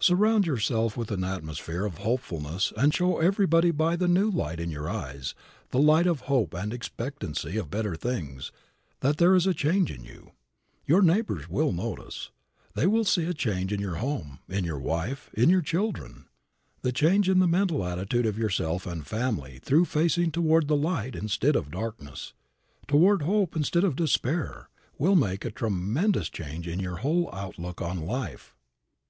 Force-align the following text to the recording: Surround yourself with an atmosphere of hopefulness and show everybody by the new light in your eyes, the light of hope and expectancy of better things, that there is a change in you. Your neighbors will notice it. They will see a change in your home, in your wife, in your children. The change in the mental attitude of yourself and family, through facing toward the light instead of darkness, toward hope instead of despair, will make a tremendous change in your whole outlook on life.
Surround 0.00 0.46
yourself 0.46 0.96
with 0.96 1.10
an 1.10 1.22
atmosphere 1.22 1.84
of 1.84 1.98
hopefulness 1.98 2.72
and 2.78 2.94
show 2.94 3.18
everybody 3.18 3.70
by 3.70 3.96
the 3.96 4.08
new 4.08 4.30
light 4.30 4.58
in 4.58 4.70
your 4.70 4.88
eyes, 4.88 5.34
the 5.72 5.78
light 5.78 6.06
of 6.06 6.20
hope 6.20 6.54
and 6.54 6.72
expectancy 6.72 7.58
of 7.58 7.68
better 7.70 7.94
things, 7.94 8.50
that 9.00 9.18
there 9.18 9.34
is 9.34 9.46
a 9.46 9.52
change 9.52 9.90
in 9.90 10.02
you. 10.04 10.32
Your 10.86 11.02
neighbors 11.02 11.50
will 11.50 11.72
notice 11.72 12.30
it. 12.70 12.76
They 12.80 12.86
will 12.86 13.04
see 13.04 13.26
a 13.26 13.34
change 13.34 13.70
in 13.70 13.78
your 13.78 13.96
home, 13.96 14.38
in 14.48 14.64
your 14.64 14.78
wife, 14.78 15.28
in 15.34 15.50
your 15.50 15.60
children. 15.60 16.28
The 16.80 16.90
change 16.90 17.28
in 17.28 17.38
the 17.38 17.46
mental 17.46 17.84
attitude 17.84 18.24
of 18.24 18.38
yourself 18.38 18.86
and 18.86 19.06
family, 19.06 19.58
through 19.58 19.84
facing 19.84 20.30
toward 20.32 20.66
the 20.68 20.76
light 20.76 21.14
instead 21.14 21.56
of 21.56 21.70
darkness, 21.70 22.32
toward 22.86 23.20
hope 23.20 23.54
instead 23.54 23.84
of 23.84 23.96
despair, 23.96 24.70
will 24.96 25.14
make 25.14 25.44
a 25.44 25.50
tremendous 25.50 26.30
change 26.30 26.66
in 26.66 26.80
your 26.80 26.96
whole 26.96 27.28
outlook 27.34 27.82
on 27.82 28.00
life. 28.00 28.54